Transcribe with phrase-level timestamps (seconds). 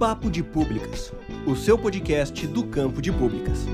[0.00, 1.12] Papo de Públicas,
[1.46, 3.66] o seu podcast do campo de públicas.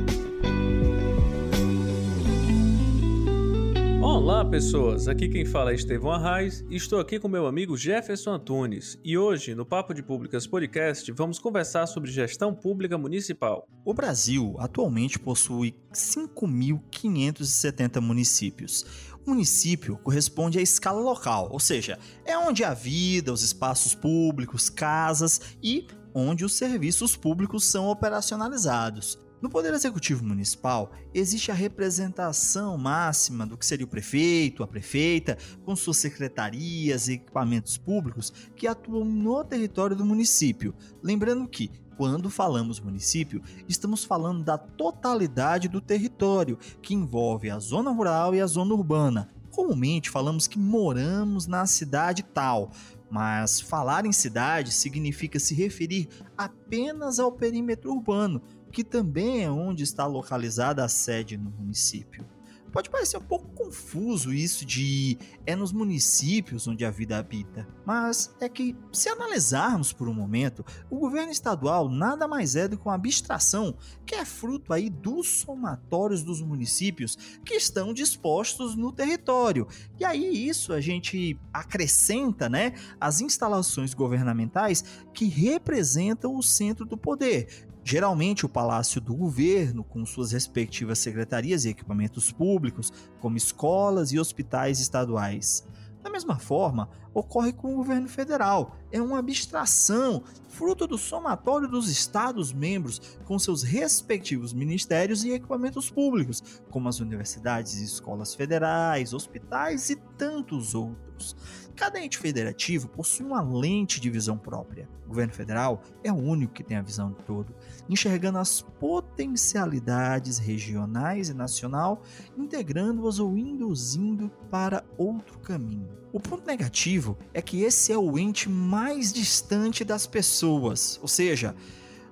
[4.02, 5.06] Olá, pessoas!
[5.06, 8.98] Aqui quem fala é Estevão Arraes e estou aqui com meu amigo Jefferson Antunes.
[9.04, 13.68] E hoje, no Papo de Públicas Podcast, vamos conversar sobre gestão pública municipal.
[13.84, 18.84] O Brasil atualmente possui 5.570 municípios.
[19.26, 25.40] Município corresponde à escala local, ou seja, é onde a vida, os espaços públicos, casas
[25.62, 29.18] e onde os serviços públicos são operacionalizados.
[29.38, 35.36] No Poder Executivo Municipal, existe a representação máxima do que seria o prefeito, a prefeita,
[35.62, 40.74] com suas secretarias e equipamentos públicos que atuam no território do município.
[41.02, 47.90] Lembrando que, quando falamos município, estamos falando da totalidade do território, que envolve a zona
[47.90, 49.28] rural e a zona urbana.
[49.50, 52.70] Comumente falamos que moramos na cidade tal,
[53.10, 58.42] mas falar em cidade significa se referir apenas ao perímetro urbano,
[58.76, 62.26] que também é onde está localizada a sede no município.
[62.70, 65.16] Pode parecer um pouco confuso isso de
[65.46, 70.62] é nos municípios onde a vida habita, mas é que, se analisarmos por um momento,
[70.90, 75.26] o governo estadual nada mais é do que uma abstração que é fruto aí dos
[75.26, 77.16] somatórios dos municípios
[77.46, 79.66] que estão dispostos no território.
[79.98, 84.84] E aí isso a gente acrescenta, né, as instalações governamentais
[85.14, 91.64] que representam o centro do poder, Geralmente, o Palácio do Governo, com suas respectivas secretarias
[91.64, 95.64] e equipamentos públicos, como escolas e hospitais estaduais.
[96.02, 98.76] Da mesma forma, ocorre com o governo federal.
[98.92, 106.42] É uma abstração, fruto do somatório dos estados-membros com seus respectivos ministérios e equipamentos públicos,
[106.70, 111.34] como as universidades e escolas federais, hospitais e tantos outros.
[111.74, 114.88] Cada ente federativo possui uma lente de visão própria.
[115.04, 117.54] O governo federal é o único que tem a visão de todo,
[117.88, 122.02] enxergando as potencialidades regionais e nacional,
[122.36, 125.88] integrando-as ou induzindo para outro caminho.
[126.12, 131.54] O ponto negativo é que esse é o ente mais distante das pessoas, ou seja,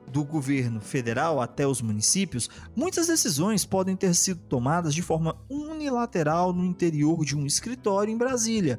[0.06, 6.53] do governo federal até os municípios, muitas decisões podem ter sido tomadas de forma unilateral
[6.53, 8.78] no interior de um escritório em Brasília.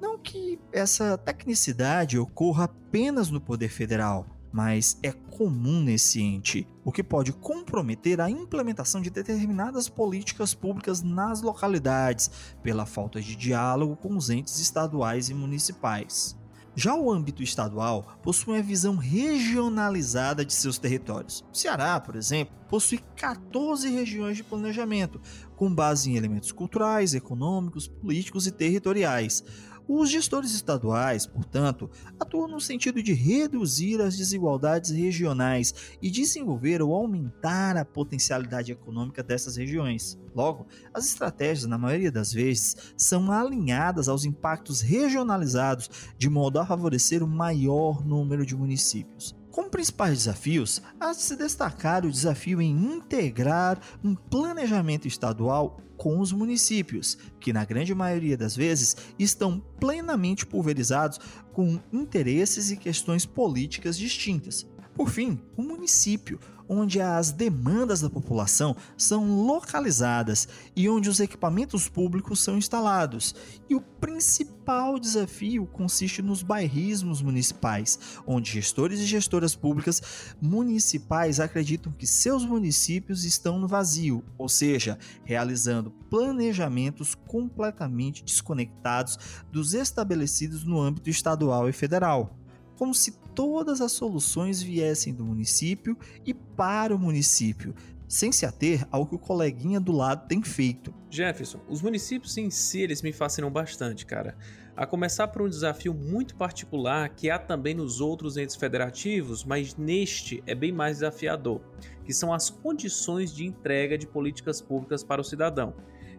[0.00, 6.92] Não que essa tecnicidade ocorra apenas no Poder Federal, mas é comum nesse ente, o
[6.92, 12.30] que pode comprometer a implementação de determinadas políticas públicas nas localidades,
[12.62, 16.38] pela falta de diálogo com os entes estaduais e municipais.
[16.76, 21.44] Já o âmbito estadual possui uma visão regionalizada de seus territórios.
[21.52, 25.20] O Ceará, por exemplo, possui 14 regiões de planejamento,
[25.56, 29.44] com base em elementos culturais, econômicos, políticos e territoriais.
[29.86, 36.94] Os gestores estaduais, portanto, atuam no sentido de reduzir as desigualdades regionais e desenvolver ou
[36.94, 40.18] aumentar a potencialidade econômica dessas regiões.
[40.34, 46.66] Logo, as estratégias, na maioria das vezes, são alinhadas aos impactos regionalizados de modo a
[46.66, 49.36] favorecer o maior número de municípios.
[49.54, 56.18] Como principais desafios, há de se destacar o desafio em integrar um planejamento estadual com
[56.18, 61.20] os municípios, que na grande maioria das vezes estão plenamente pulverizados
[61.52, 64.66] com interesses e questões políticas distintas.
[64.92, 71.88] Por fim, o município, onde as demandas da população são localizadas e onde os equipamentos
[71.88, 73.34] públicos são instalados.
[73.68, 81.92] E o principal desafio consiste nos bairrismos municipais, onde gestores e gestoras públicas municipais acreditam
[81.92, 89.18] que seus municípios estão no vazio, ou seja, realizando planejamentos completamente desconectados
[89.50, 92.38] dos estabelecidos no âmbito estadual e federal
[92.76, 97.74] como se todas as soluções viessem do município e para o município,
[98.06, 100.94] sem se ater ao que o coleguinha do lado tem feito.
[101.10, 104.36] Jefferson, os municípios em si eles me fascinam bastante, cara.
[104.76, 109.76] A começar por um desafio muito particular que há também nos outros entes federativos, mas
[109.76, 111.60] neste é bem mais desafiador,
[112.04, 115.74] que são as condições de entrega de políticas públicas para o cidadão.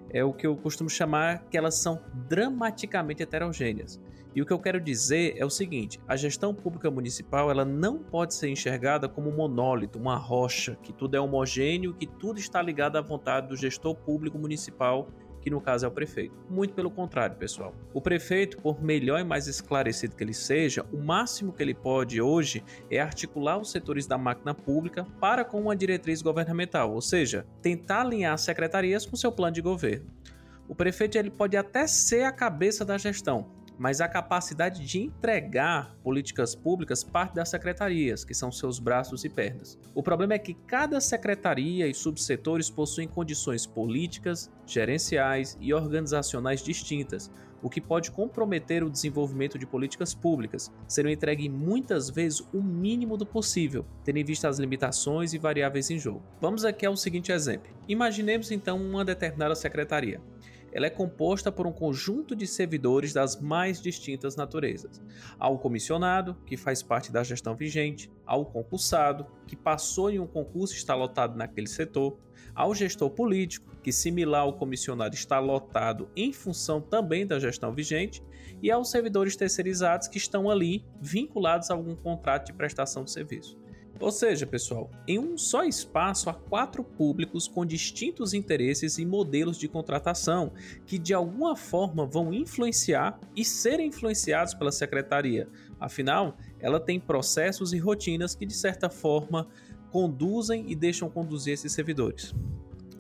[0.10, 4.00] É o que eu costumo chamar que elas são dramaticamente heterogêneas.
[4.36, 7.98] E o que eu quero dizer é o seguinte: a gestão pública municipal ela não
[7.98, 12.62] pode ser enxergada como um monólito, uma rocha, que tudo é homogêneo, que tudo está
[12.62, 15.08] ligado à vontade do gestor público municipal
[15.46, 16.36] que no caso é o prefeito.
[16.50, 17.76] Muito pelo contrário, pessoal.
[17.94, 22.20] O prefeito, por melhor e mais esclarecido que ele seja, o máximo que ele pode
[22.20, 27.46] hoje é articular os setores da máquina pública para com uma diretriz governamental, ou seja,
[27.62, 30.08] tentar alinhar secretarias com seu plano de governo.
[30.68, 35.96] O prefeito ele pode até ser a cabeça da gestão, mas a capacidade de entregar
[36.04, 39.78] políticas públicas parte das secretarias, que são seus braços e pernas.
[39.94, 47.32] O problema é que cada secretaria e subsetores possuem condições políticas, gerenciais e organizacionais distintas,
[47.62, 53.18] o que pode comprometer o desenvolvimento de políticas públicas, sendo entregue muitas vezes o mínimo
[53.18, 56.22] do possível, tendo em vista as limitações e variáveis em jogo.
[56.40, 57.72] Vamos aqui ao seguinte exemplo.
[57.88, 60.22] Imaginemos então uma determinada secretaria
[60.76, 65.02] ela é composta por um conjunto de servidores das mais distintas naturezas.
[65.40, 70.20] Há o comissionado, que faz parte da gestão vigente, há o concursado, que passou em
[70.20, 72.18] um concurso e está lotado naquele setor,
[72.54, 77.74] há o gestor político, que, similar ao comissionado, está lotado em função também da gestão
[77.74, 78.22] vigente,
[78.62, 83.12] e há os servidores terceirizados que estão ali vinculados a algum contrato de prestação de
[83.12, 83.58] serviço.
[84.00, 89.58] Ou seja, pessoal, em um só espaço há quatro públicos com distintos interesses e modelos
[89.58, 90.52] de contratação
[90.86, 95.48] que de alguma forma vão influenciar e serem influenciados pela secretaria.
[95.80, 99.48] Afinal, ela tem processos e rotinas que de certa forma
[99.92, 102.34] conduzem e deixam conduzir esses servidores.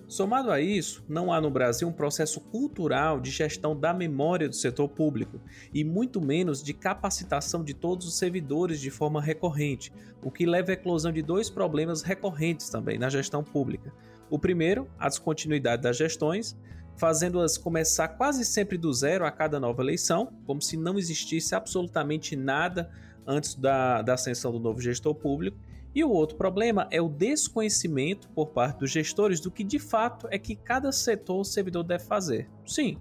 [0.07, 4.55] Somado a isso, não há no Brasil um processo cultural de gestão da memória do
[4.55, 5.41] setor público
[5.73, 9.91] e muito menos de capacitação de todos os servidores de forma recorrente,
[10.21, 13.91] o que leva à eclosão de dois problemas recorrentes também na gestão pública.
[14.29, 16.55] O primeiro, a descontinuidade das gestões,
[16.95, 22.35] fazendo-as começar quase sempre do zero a cada nova eleição, como se não existisse absolutamente
[22.35, 22.91] nada
[23.25, 25.57] antes da, da ascensão do novo gestor público,
[25.95, 30.27] e o outro problema é o desconhecimento por parte dos gestores do que de fato
[30.29, 32.49] é que cada setor ou servidor deve fazer.
[32.65, 32.97] Sim,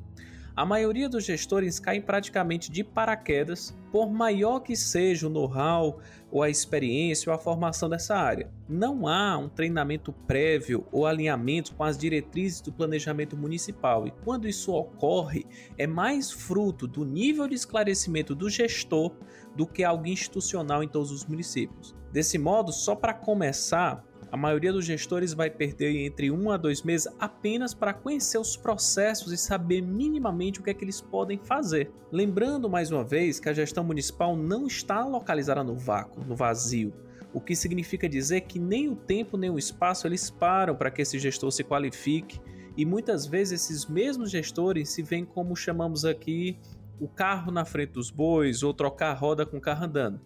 [0.56, 5.98] a maioria dos gestores caem praticamente de paraquedas, por maior que seja o know-how,
[6.30, 8.50] ou a experiência ou a formação dessa área.
[8.68, 14.46] Não há um treinamento prévio ou alinhamento com as diretrizes do planejamento municipal, e quando
[14.46, 15.44] isso ocorre,
[15.76, 19.12] é mais fruto do nível de esclarecimento do gestor
[19.56, 21.96] do que algo institucional em todos os municípios.
[22.12, 24.04] Desse modo, só para começar,
[24.34, 28.56] a maioria dos gestores vai perder entre um a dois meses apenas para conhecer os
[28.56, 31.92] processos e saber minimamente o que é que eles podem fazer.
[32.10, 36.92] Lembrando mais uma vez que a gestão municipal não está localizada no vácuo, no vazio,
[37.32, 41.02] o que significa dizer que nem o tempo nem o espaço eles param para que
[41.02, 42.40] esse gestor se qualifique
[42.76, 46.58] e muitas vezes esses mesmos gestores se veem como chamamos aqui
[46.98, 50.20] o carro na frente dos bois ou trocar a roda com o carro andando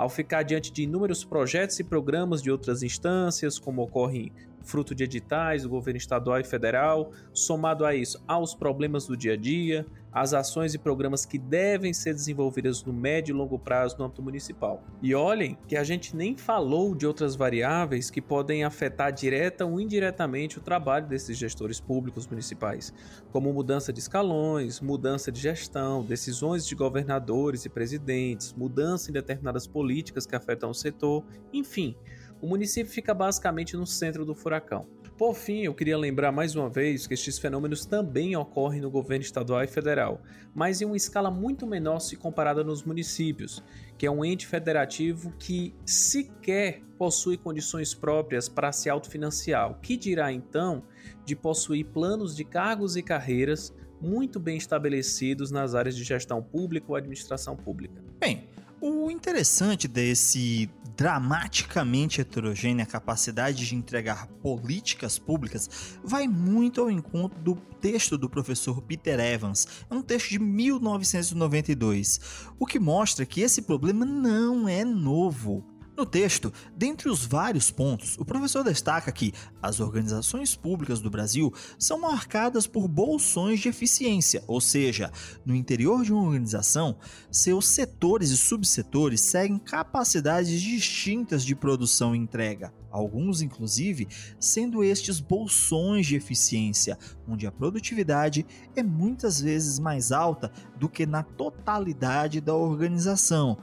[0.00, 4.32] ao ficar diante de inúmeros projetos e programas de outras instâncias, como ocorre
[4.62, 9.34] fruto de editais do governo estadual e federal, somado a isso aos problemas do dia
[9.34, 13.96] a dia, as ações e programas que devem ser desenvolvidas no médio e longo prazo
[13.98, 14.82] no âmbito municipal.
[15.02, 19.80] E olhem que a gente nem falou de outras variáveis que podem afetar direta ou
[19.80, 22.92] indiretamente o trabalho desses gestores públicos municipais,
[23.32, 29.66] como mudança de escalões, mudança de gestão, decisões de governadores e presidentes, mudança em determinadas
[29.66, 31.96] políticas que afetam o setor, enfim
[32.40, 34.86] o município fica basicamente no centro do furacão.
[35.20, 39.22] Por fim, eu queria lembrar mais uma vez que estes fenômenos também ocorrem no governo
[39.22, 40.22] estadual e federal,
[40.54, 43.62] mas em uma escala muito menor se comparada nos municípios,
[43.98, 49.94] que é um ente federativo que sequer possui condições próprias para se autofinanciar, o que
[49.94, 50.82] dirá então
[51.22, 56.86] de possuir planos de cargos e carreiras muito bem estabelecidos nas áreas de gestão pública
[56.88, 58.02] ou administração pública.
[58.18, 58.48] Bem,
[58.80, 67.54] o interessante desse dramaticamente heterogênea capacidade de entregar políticas públicas vai muito ao encontro do
[67.80, 69.66] texto do professor Peter Evans.
[69.88, 72.20] É um texto de 1992,
[72.58, 75.64] o que mostra que esse problema não é novo.
[76.00, 81.52] No texto, dentre os vários pontos, o professor destaca que as organizações públicas do Brasil
[81.78, 85.12] são marcadas por bolsões de eficiência, ou seja,
[85.44, 86.96] no interior de uma organização,
[87.30, 92.72] seus setores e subsetores seguem capacidades distintas de produção e entrega.
[92.90, 94.08] Alguns, inclusive,
[94.40, 101.04] sendo estes bolsões de eficiência, onde a produtividade é muitas vezes mais alta do que
[101.04, 103.58] na totalidade da organização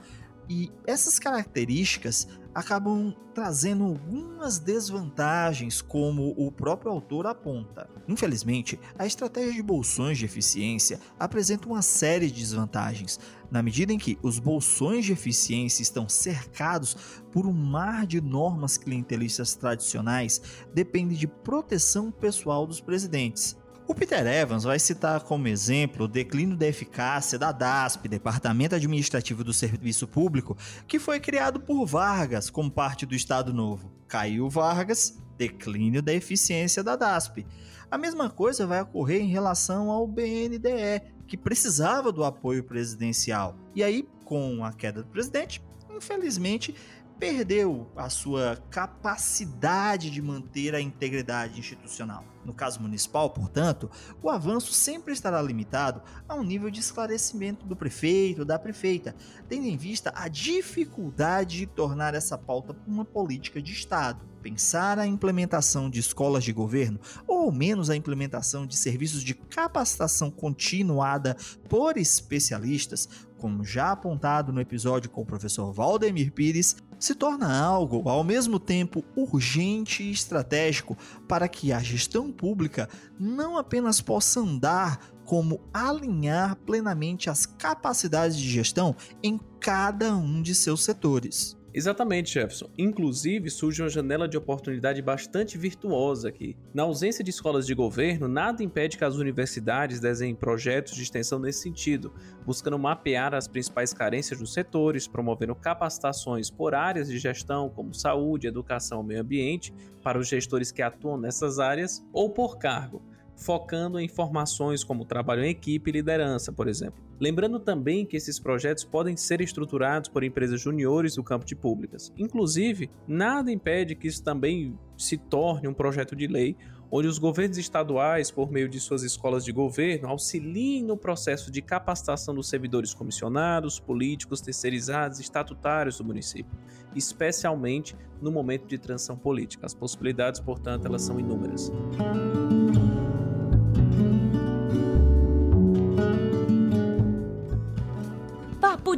[0.48, 7.88] e essas características acabam trazendo algumas desvantagens, como o próprio autor aponta.
[8.08, 13.98] Infelizmente, a estratégia de bolsões de eficiência apresenta uma série de desvantagens, na medida em
[13.98, 16.96] que os bolsões de eficiência estão cercados
[17.30, 20.40] por um mar de normas clientelistas tradicionais,
[20.74, 23.56] depende de proteção pessoal dos presidentes.
[23.88, 29.42] O Peter Evans vai citar como exemplo o declínio da eficácia da DASP, Departamento Administrativo
[29.42, 33.90] do Serviço Público, que foi criado por Vargas como parte do Estado Novo.
[34.06, 37.46] Caiu Vargas, declínio da eficiência da DASP.
[37.90, 43.56] A mesma coisa vai ocorrer em relação ao BNDE, que precisava do apoio presidencial.
[43.74, 45.62] E aí, com a queda do presidente,
[45.96, 46.74] infelizmente,
[47.18, 52.24] perdeu a sua capacidade de manter a integridade institucional.
[52.44, 53.90] No caso municipal, portanto,
[54.22, 59.14] o avanço sempre estará limitado a um nível de esclarecimento do prefeito ou da prefeita,
[59.48, 64.24] tendo em vista a dificuldade de tornar essa pauta uma política de Estado.
[64.42, 69.34] Pensar a implementação de escolas de governo, ou ao menos a implementação de serviços de
[69.34, 71.36] capacitação continuada
[71.68, 78.08] por especialistas, como já apontado no episódio com o professor Valdemir Pires, se torna algo
[78.08, 80.96] ao mesmo tempo urgente e estratégico
[81.28, 88.48] para que a gestão pública não apenas possa andar, como alinhar plenamente as capacidades de
[88.48, 91.57] gestão em cada um de seus setores.
[91.72, 92.70] Exatamente, Jefferson.
[92.78, 96.56] Inclusive, surge uma janela de oportunidade bastante virtuosa aqui.
[96.72, 101.38] Na ausência de escolas de governo, nada impede que as universidades desenhem projetos de extensão
[101.38, 102.12] nesse sentido,
[102.44, 108.46] buscando mapear as principais carências dos setores, promovendo capacitações por áreas de gestão, como saúde,
[108.46, 109.72] educação, meio ambiente,
[110.02, 113.02] para os gestores que atuam nessas áreas, ou por cargo
[113.38, 117.02] focando em informações como trabalho em equipe e liderança, por exemplo.
[117.20, 122.12] Lembrando também que esses projetos podem ser estruturados por empresas juniores do campo de públicas.
[122.18, 126.56] Inclusive, nada impede que isso também se torne um projeto de lei
[126.90, 131.60] onde os governos estaduais, por meio de suas escolas de governo, auxiliem no processo de
[131.60, 136.56] capacitação dos servidores comissionados, políticos, terceirizados estatutários do município,
[136.94, 139.66] especialmente no momento de transição política.
[139.66, 141.70] As possibilidades, portanto, elas são inúmeras.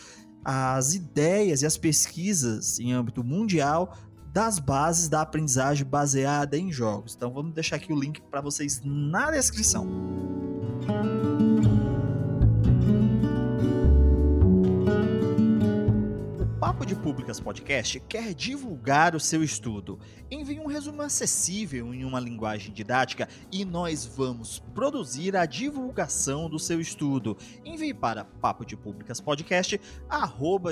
[0.45, 3.95] as ideias e as pesquisas em âmbito mundial
[4.33, 7.15] das bases da aprendizagem baseada em jogos.
[7.15, 10.38] Então vamos deixar aqui o link para vocês na descrição.
[16.69, 19.99] Papo de Públicas Podcast quer divulgar o seu estudo.
[20.31, 26.59] Envie um resumo acessível em uma linguagem didática e nós vamos produzir a divulgação do
[26.59, 27.39] seu estudo.
[27.65, 29.81] Envie para papo de públicas podcast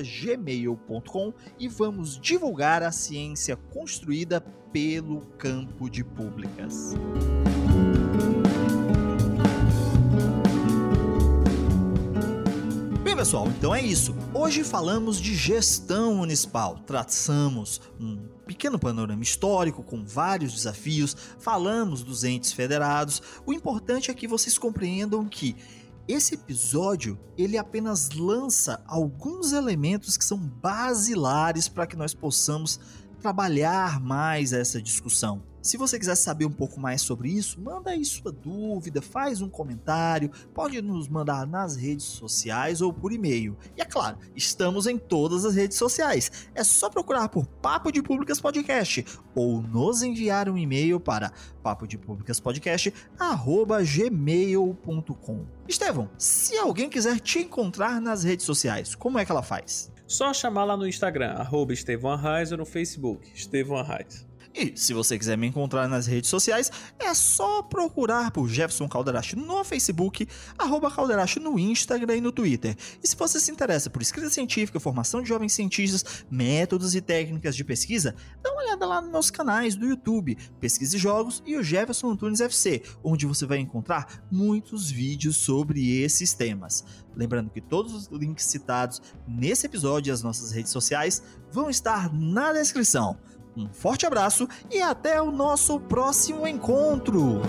[0.05, 6.95] gmail.com e vamos divulgar a ciência construída pelo campo de públicas.
[13.27, 14.15] Pessoal, então é isso.
[14.33, 16.79] Hoje falamos de gestão municipal.
[16.87, 18.17] Traçamos um
[18.47, 23.21] pequeno panorama histórico com vários desafios, falamos dos entes federados.
[23.45, 25.57] O importante é que vocês compreendam que
[26.07, 32.79] esse episódio ele apenas lança alguns elementos que são basilares para que nós possamos
[33.21, 38.05] trabalhar mais essa discussão Se você quiser saber um pouco mais sobre isso, manda aí
[38.05, 43.57] sua dúvida, faz um comentário, pode nos mandar nas redes sociais ou por e-mail.
[43.77, 46.31] E é claro, estamos em todas as redes sociais.
[46.55, 49.05] É só procurar por Papo de Públicas Podcast
[49.35, 51.33] ou nos enviar um e-mail para
[51.65, 51.99] papo de.
[55.67, 59.91] Estevão, se alguém quiser te encontrar nas redes sociais, como é que ela faz?
[60.07, 64.25] Só chamar lá no Instagram, arroba Estevão Arraes ou no Facebook, Estevão Arraes.
[64.57, 69.37] E se você quiser me encontrar nas redes sociais, é só procurar por Jefferson Calderache
[69.37, 72.75] no Facebook, arroba Calderache no Instagram e no Twitter.
[73.05, 77.55] E se você se interessa por escrita científica, formação de jovens cientistas, métodos e técnicas
[77.55, 81.55] de pesquisa, dá uma olhada lá nos meus canais do YouTube, Pesquisa e Jogos e
[81.55, 86.83] o Jefferson Antunes FC, onde você vai encontrar muitos vídeos sobre esses temas.
[87.15, 92.11] Lembrando que todos os links citados nesse episódio e as nossas redes sociais vão estar
[92.15, 93.19] na descrição.
[93.57, 97.41] Um forte abraço e até o nosso próximo encontro!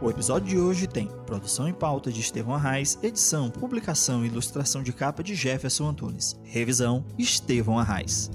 [0.00, 4.80] O episódio de hoje tem produção e pauta de Estevão Arraes, edição, publicação e ilustração
[4.80, 6.36] de capa de Jefferson Antunes.
[6.44, 8.30] Revisão: Estevão Arraes.